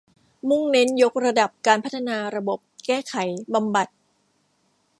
[0.49, 3.15] มุ่งเน้นยกระดับการพัฒนาระบบ แก้ไข
[3.53, 3.87] บำบัด